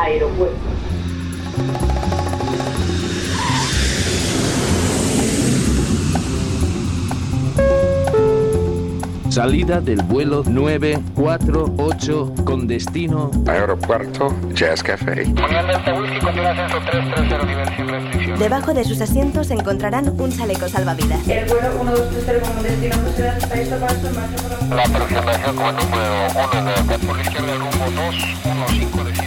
[0.00, 0.56] aeropuerto.
[9.30, 15.32] Salida del vuelo 948 con destino Aeropuerto Jazz Café.
[18.38, 21.28] Debajo de sus asientos encontrarán un chaleco salvavidas.
[21.28, 23.12] El vuelo 1230 con destino por
[23.80, 24.76] la...
[24.76, 28.99] La aproximación como número 1 de por la izquierda rumbo 215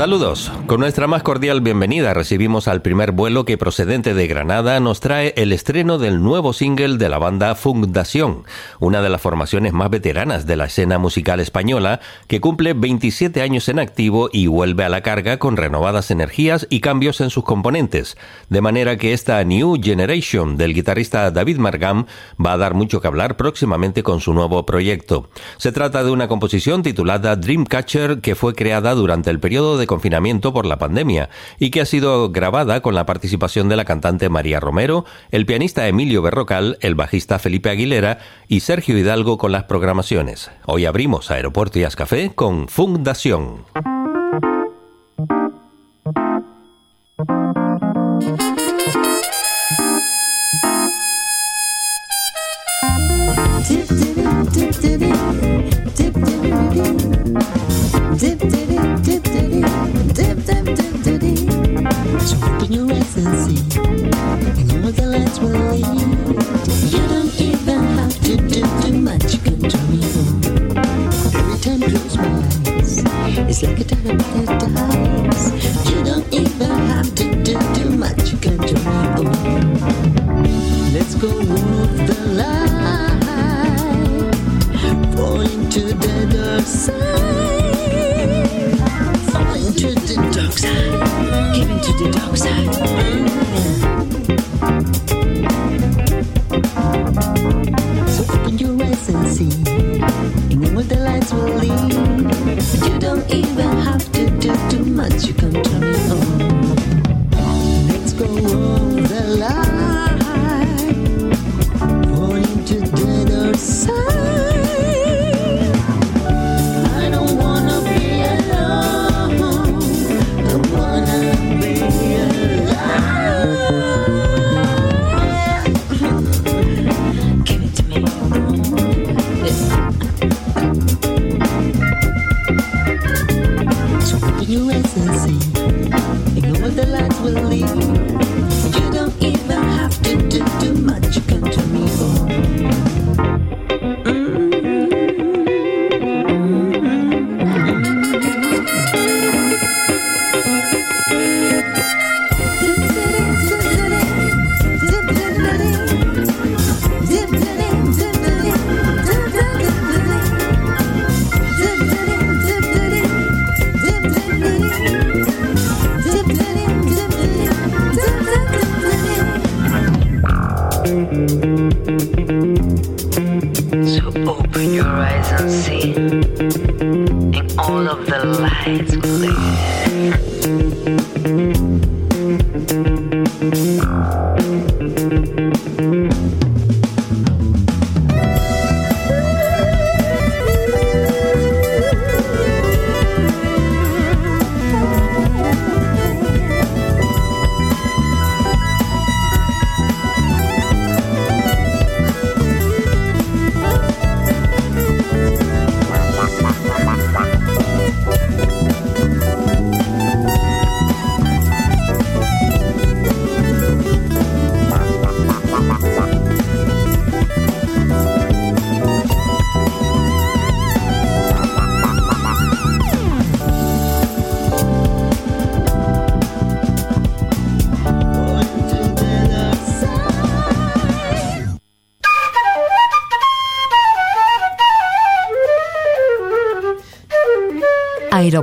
[0.00, 0.50] Saludos.
[0.66, 5.34] Con nuestra más cordial bienvenida recibimos al primer vuelo que procedente de Granada nos trae
[5.36, 8.44] el estreno del nuevo single de la banda Fundación,
[8.78, 13.68] una de las formaciones más veteranas de la escena musical española que cumple 27 años
[13.68, 18.16] en activo y vuelve a la carga con renovadas energías y cambios en sus componentes,
[18.48, 22.06] de manera que esta New Generation del guitarrista David Margam
[22.42, 25.28] va a dar mucho que hablar próximamente con su nuevo proyecto.
[25.58, 30.52] Se trata de una composición titulada Dreamcatcher que fue creada durante el periodo de confinamiento
[30.52, 34.60] por la pandemia y que ha sido grabada con la participación de la cantante María
[34.60, 40.52] Romero, el pianista Emilio Berrocal, el bajista Felipe Aguilera y Sergio Hidalgo con las programaciones.
[40.64, 43.64] Hoy abrimos Aeropuerto y Café con Fundación.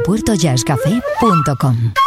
[0.08, 2.07] aeropuertojazzcafé.com.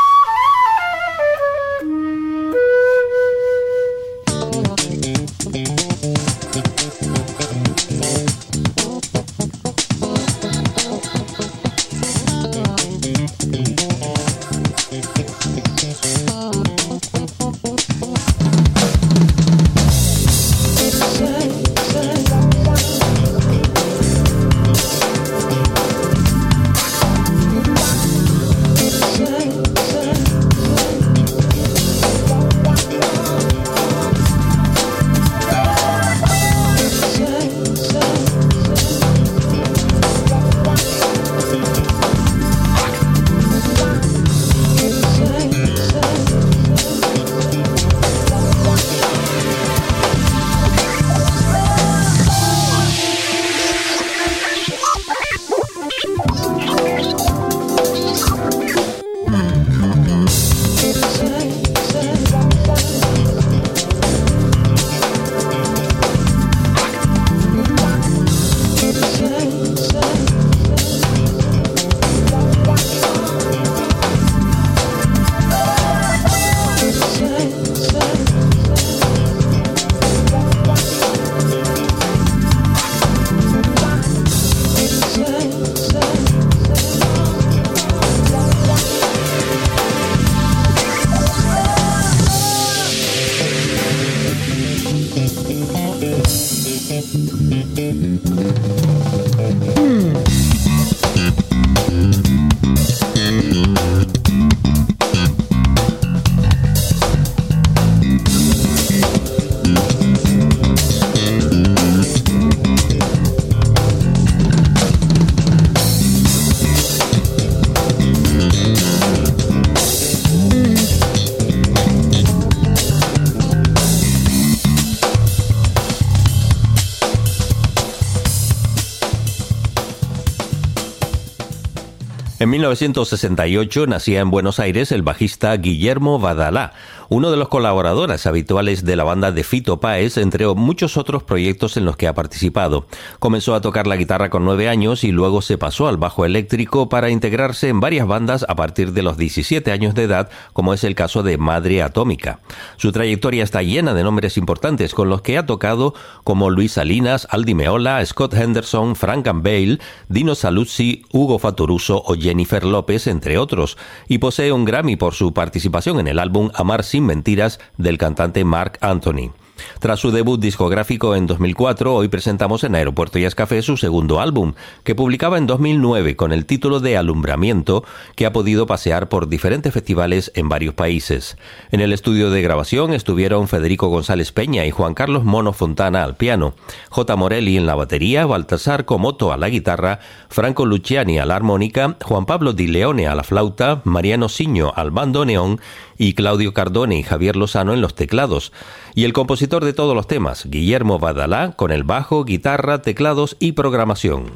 [132.41, 136.73] En 1968 nacía en Buenos Aires el bajista Guillermo Badalá,
[137.11, 141.77] uno de los colaboradores habituales de la banda de Fito Páez, entre muchos otros proyectos
[141.77, 142.87] en los que ha participado.
[143.19, 146.89] Comenzó a tocar la guitarra con nueve años y luego se pasó al bajo eléctrico
[146.89, 150.85] para integrarse en varias bandas a partir de los 17 años de edad, como es
[150.85, 152.39] el caso de Madre Atómica.
[152.77, 157.27] Su trayectoria está llena de nombres importantes con los que ha tocado como Luis Salinas,
[157.31, 163.77] Aldi Meola, Scott Henderson, Frank Bale, Dino Saluzzi, Hugo Fatoruso o Jennifer López, entre otros,
[164.07, 168.45] y posee un Grammy por su participación en el álbum Amar sin mentiras del cantante
[168.45, 169.33] Mark Anthony.
[169.79, 174.55] Tras su debut discográfico en 2004, hoy presentamos en Aeropuerto y Café su segundo álbum,
[174.85, 177.85] que publicaba en 2009 con el título de Alumbramiento,
[178.17, 181.37] que ha podido pasear por diferentes festivales en varios países.
[181.71, 186.17] En el estudio de grabación estuvieron Federico González Peña y Juan Carlos Mono Fontana al
[186.17, 186.55] piano,
[186.91, 187.17] J.
[187.17, 192.27] Morelli en la batería, Baltasar Comoto a la guitarra, Franco Luciani a la armónica, Juan
[192.27, 195.61] Pablo Di Leone a la flauta, Mariano Siño al bandoneón
[196.01, 198.55] y Claudio Cardone y Javier Lozano en los teclados,
[198.95, 203.53] y el compositor de todos los temas, Guillermo Badalá, con el bajo, guitarra, teclados y
[203.53, 204.33] programación.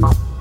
[0.00, 0.35] Bye.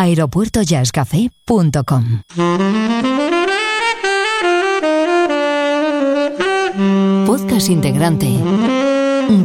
[0.00, 2.22] aeropuertojazzcafé.com.
[7.26, 8.28] Podcast integrante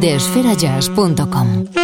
[0.00, 1.75] de esferajazz.com.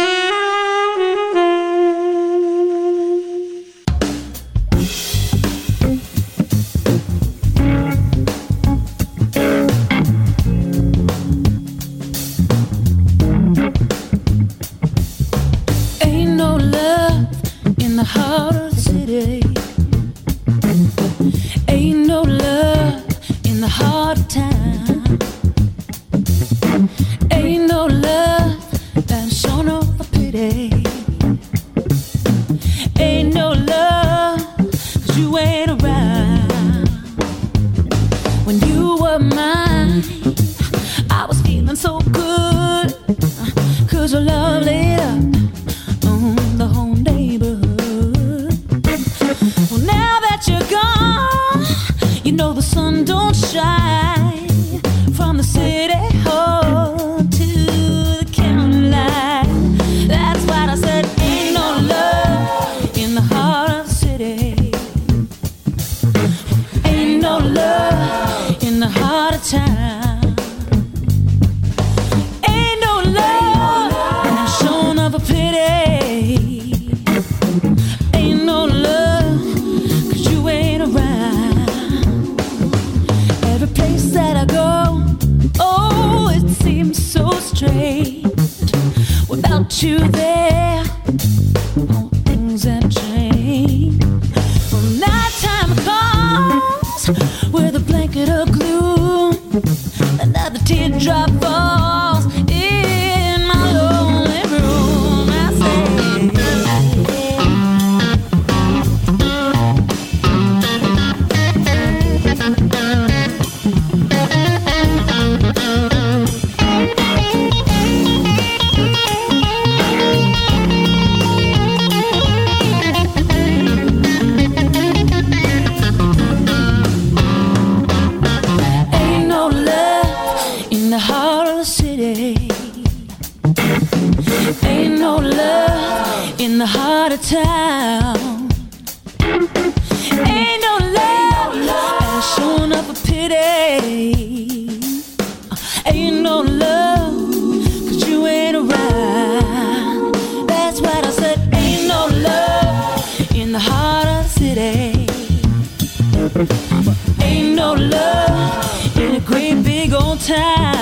[160.23, 160.72] time.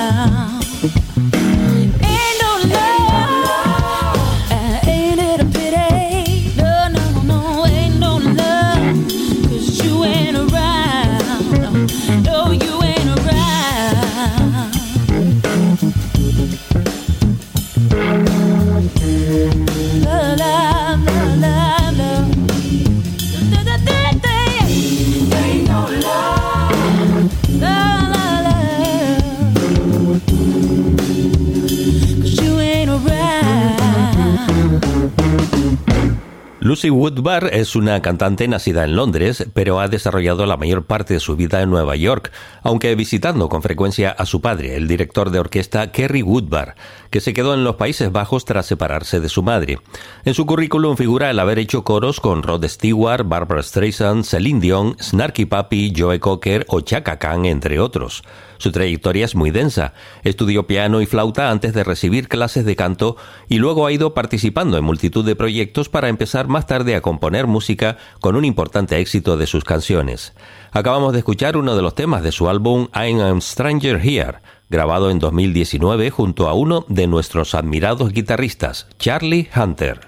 [37.11, 41.35] Woodbar es una cantante nacida en Londres, pero ha desarrollado la mayor parte de su
[41.35, 42.31] vida en Nueva York,
[42.63, 46.75] aunque visitando con frecuencia a su padre, el director de orquesta Kerry Woodbar,
[47.11, 49.79] que se quedó en los Países Bajos tras separarse de su madre.
[50.25, 54.95] En su currículum figura el haber hecho coros con Rod Stewart, Barbara Streisand, Celine Dion,
[54.99, 58.23] Snarky Puppy, Joe Cocker o Chaka Khan, entre otros.
[58.57, 59.93] Su trayectoria es muy densa.
[60.23, 63.17] Estudió piano y flauta antes de recibir clases de canto
[63.49, 67.47] y luego ha ido participando en multitud de proyectos para empezar más tarde a componer
[67.47, 70.33] música con un importante éxito de sus canciones.
[70.71, 74.37] Acabamos de escuchar uno de los temas de su álbum I'm a Stranger Here,
[74.71, 79.99] grabado en 2019 junto a uno de nuestros admirados guitarristas, Charlie Hunter.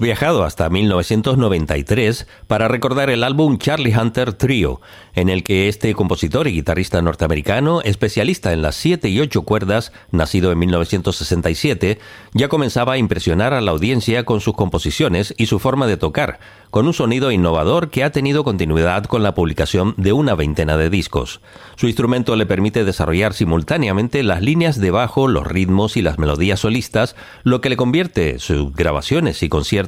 [0.00, 4.80] Viajado hasta 1993 para recordar el álbum Charlie Hunter Trio,
[5.14, 9.92] en el que este compositor y guitarrista norteamericano, especialista en las 7 y 8 cuerdas,
[10.10, 11.98] nacido en 1967,
[12.34, 16.40] ya comenzaba a impresionar a la audiencia con sus composiciones y su forma de tocar,
[16.70, 20.90] con un sonido innovador que ha tenido continuidad con la publicación de una veintena de
[20.90, 21.40] discos.
[21.76, 26.60] Su instrumento le permite desarrollar simultáneamente las líneas de bajo, los ritmos y las melodías
[26.60, 29.85] solistas, lo que le convierte sus grabaciones y conciertos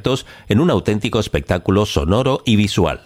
[0.49, 3.01] en un auténtico espectáculo sonoro y visual.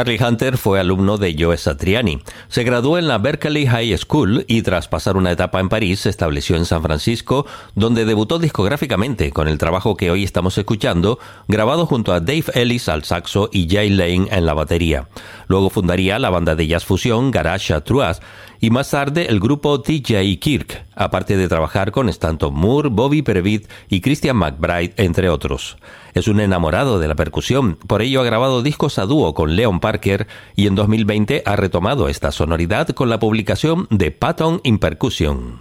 [0.00, 2.20] Charlie Hunter fue alumno de Joe Satriani.
[2.48, 6.08] Se graduó en la Berkeley High School y tras pasar una etapa en París se
[6.08, 11.84] estableció en San Francisco, donde debutó discográficamente con el trabajo que hoy estamos escuchando, grabado
[11.84, 15.06] junto a Dave Ellis al saxo y Jay Lane en la batería.
[15.48, 18.22] Luego fundaría la banda de jazz fusión Garage à Trois
[18.60, 23.68] y más tarde el grupo TJ Kirk, aparte de trabajar con Stanton Moore, Bobby Previtt
[23.88, 25.78] y Christian McBride, entre otros.
[26.14, 29.80] Es un enamorado de la percusión, por ello ha grabado discos a dúo con Leon
[29.80, 35.58] Parker y en 2020 ha retomado esta sonoridad con la publicación de Patton in Percussion.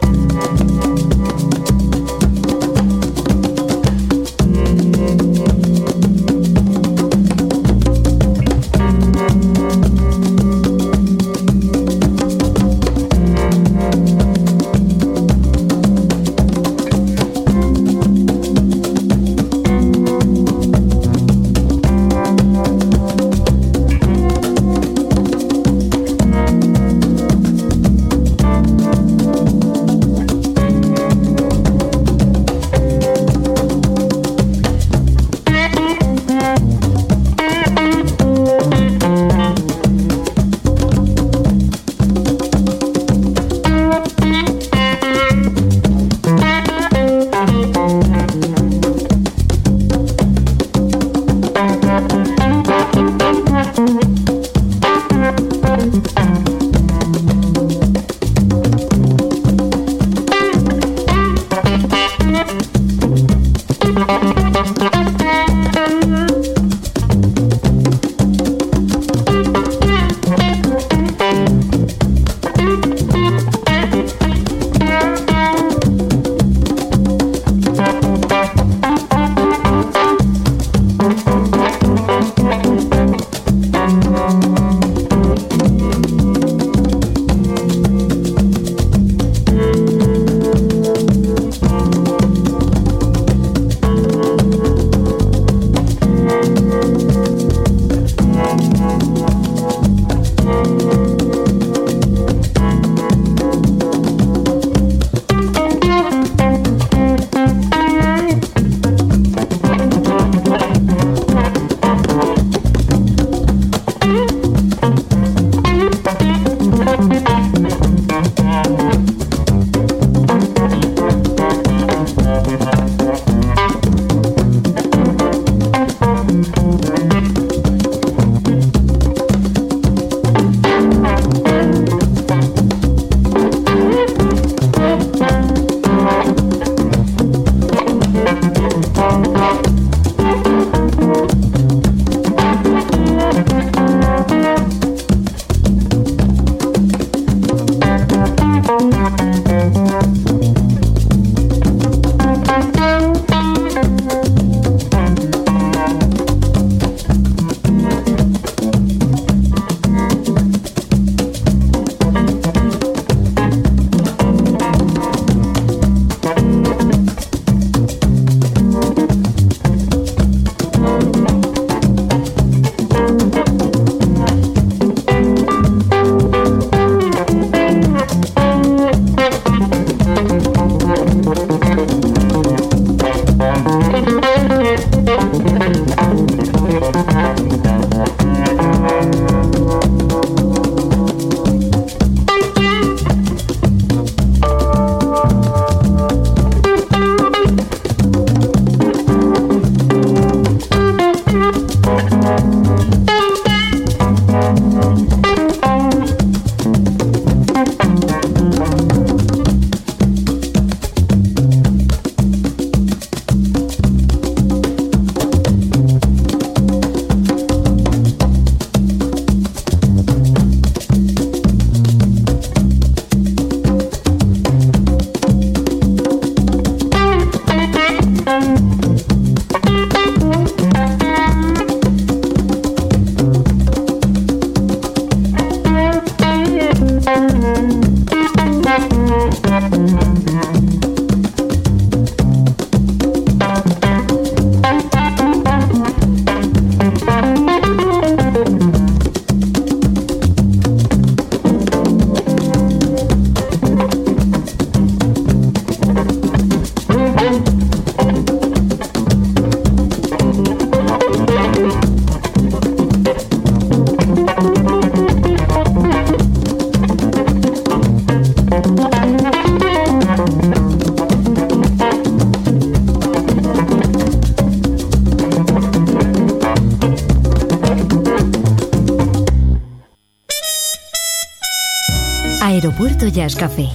[283.12, 283.70] Jazz Café.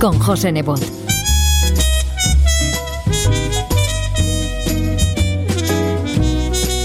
[0.00, 0.80] Con José Nebot.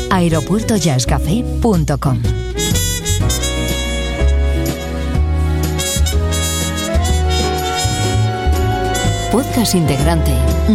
[0.10, 2.22] aeropuertojazzcafé.com
[9.32, 10.32] Podcast integrante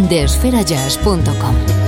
[0.09, 1.82] de esferajazz.com.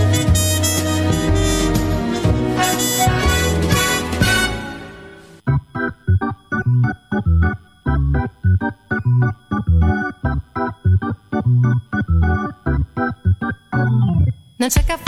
[14.65, 15.04] No check out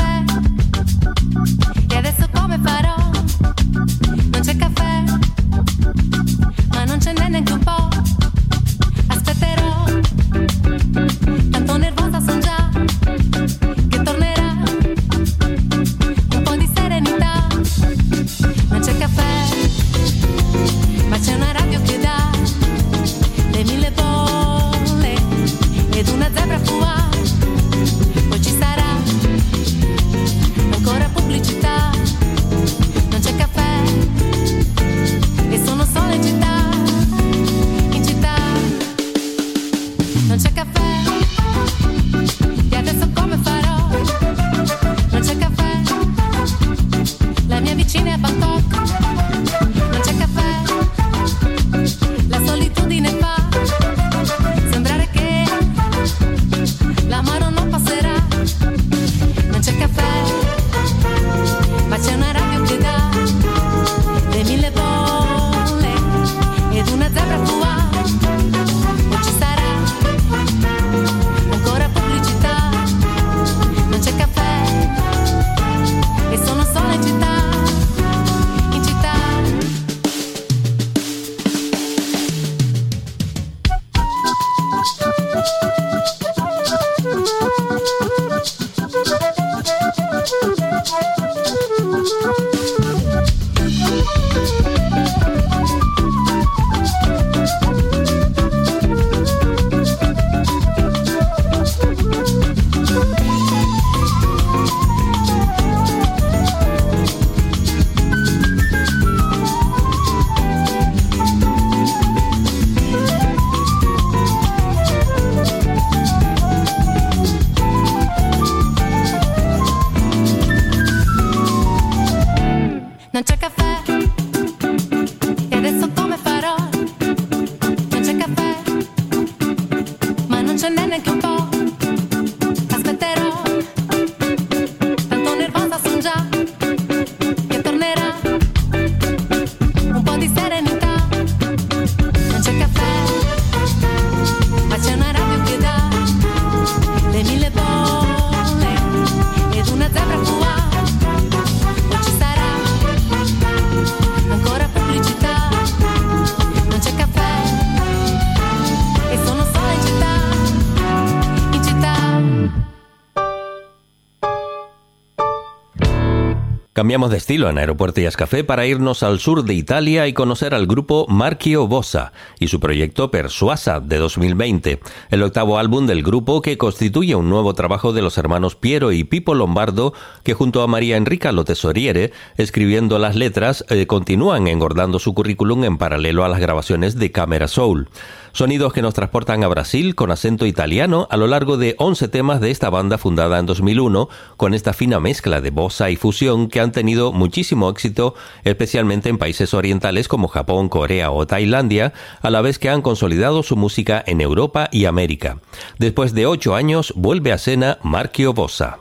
[166.87, 170.55] Cambiamos de estilo en Aeropuerto Jazz Café para irnos al sur de Italia y conocer
[170.55, 174.79] al grupo Marchio Bossa y su proyecto Persuasa de 2020,
[175.11, 179.03] el octavo álbum del grupo que constituye un nuevo trabajo de los hermanos Piero y
[179.03, 185.13] Pipo Lombardo que junto a María Enrica Lotesoriere, escribiendo las letras, eh, continúan engordando su
[185.13, 187.89] currículum en paralelo a las grabaciones de Camera Soul.
[188.37, 192.39] Sonidos que nos transportan a Brasil con acento italiano a lo largo de 11 temas
[192.39, 196.61] de esta banda fundada en 2001 con esta fina mezcla de bossa y fusión que
[196.61, 198.15] han tenido muchísimo éxito
[198.45, 203.43] especialmente en países orientales como Japón, Corea o Tailandia, a la vez que han consolidado
[203.43, 205.39] su música en Europa y América.
[205.79, 208.81] Después de ocho años vuelve a escena Marchio Bossa.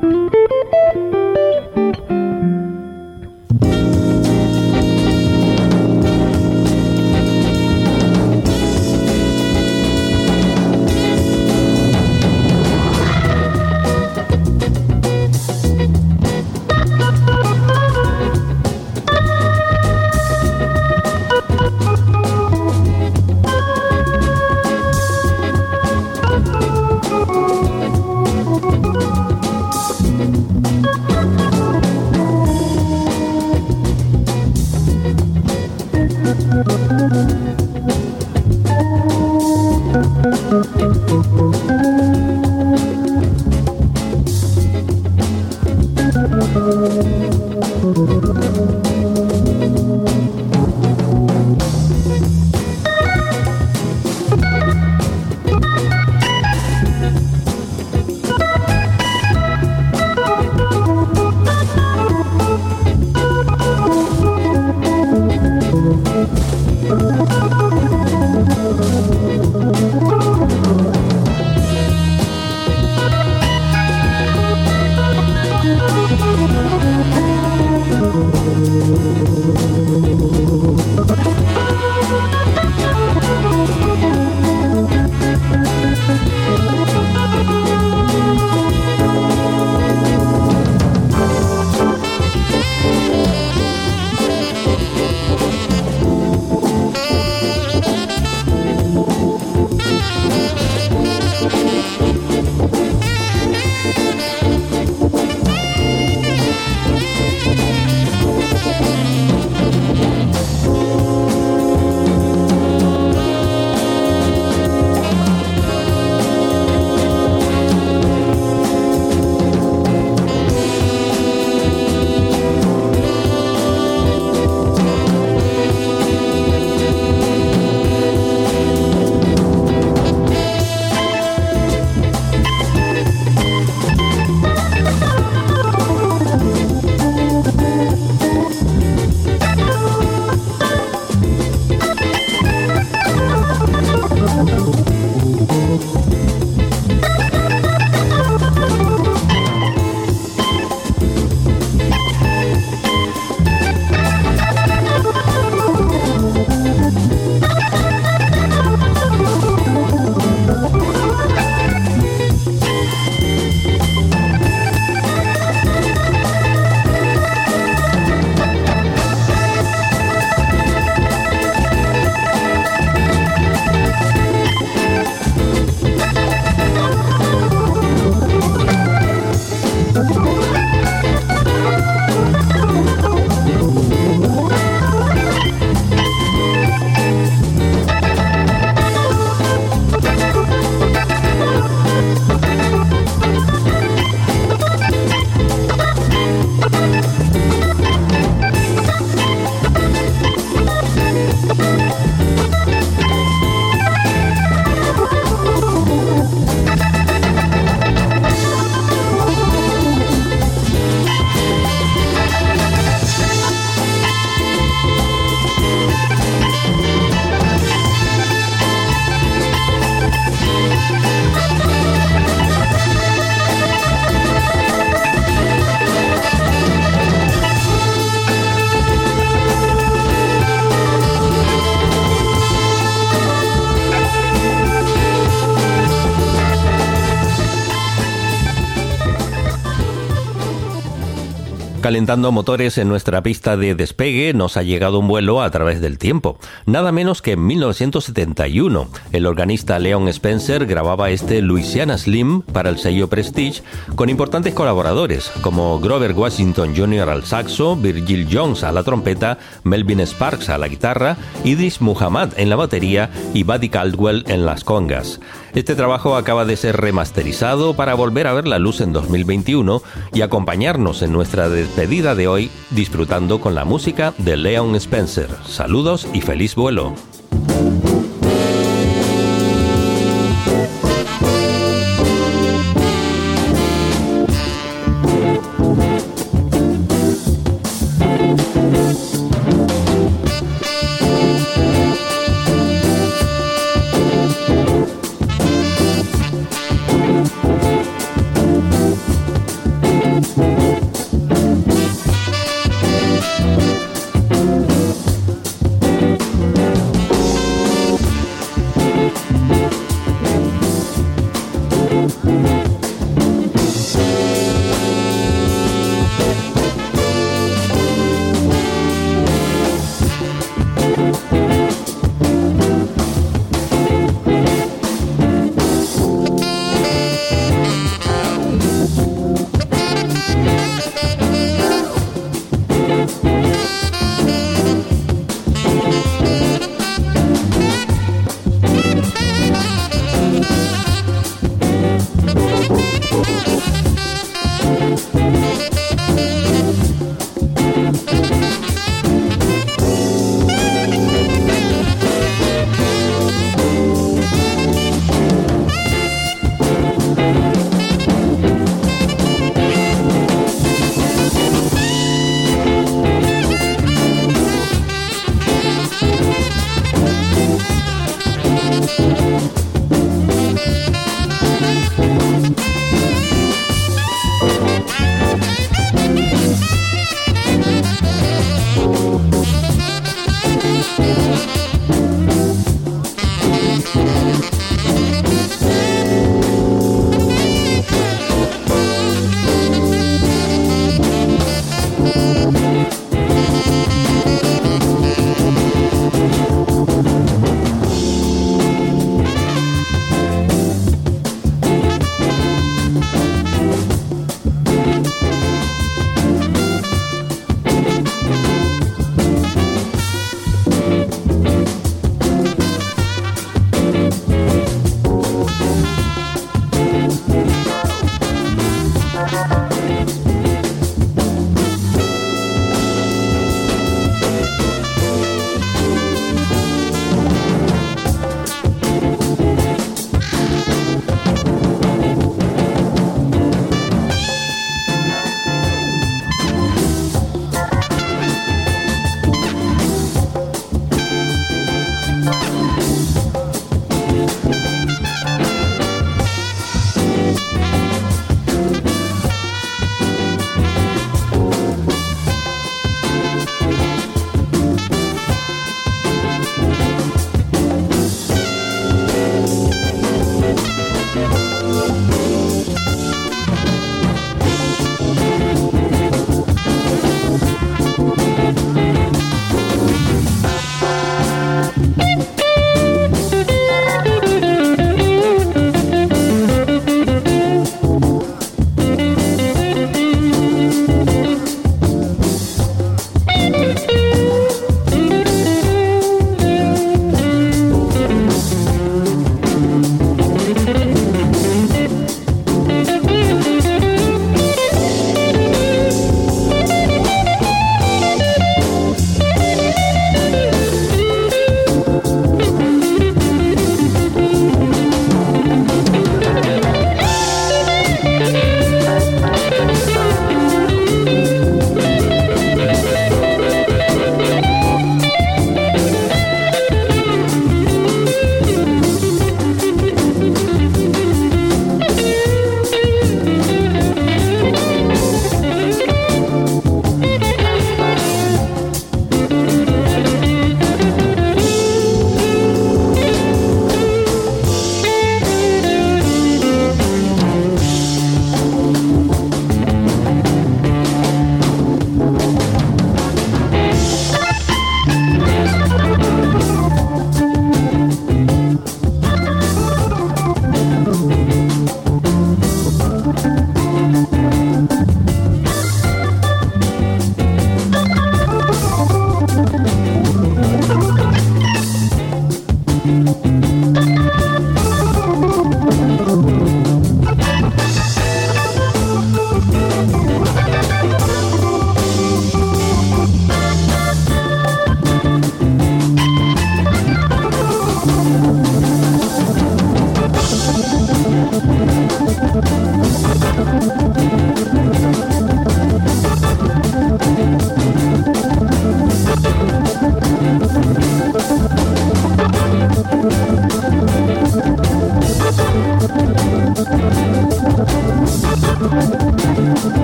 [241.84, 245.98] Calentando motores en nuestra pista de despegue nos ha llegado un vuelo a través del
[245.98, 246.38] tiempo.
[246.66, 252.78] Nada menos que en 1971, el organista Leon Spencer grababa este Louisiana Slim para el
[252.78, 253.64] sello Prestige
[253.96, 257.10] con importantes colaboradores como Grover Washington Jr.
[257.10, 262.50] al saxo, Virgil Jones a la trompeta, Melvin Sparks a la guitarra, Idris Muhammad en
[262.50, 265.20] la batería y Buddy Caldwell en las congas.
[265.56, 270.22] Este trabajo acaba de ser remasterizado para volver a ver la luz en 2021 y
[270.22, 275.30] acompañarnos en nuestra despedida de hoy disfrutando con la música de Leon Spencer.
[275.45, 276.95] Saludos y feliz vuelo.